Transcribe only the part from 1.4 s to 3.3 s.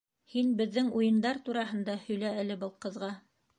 тураһында һөйлә әле был ҡыҙға...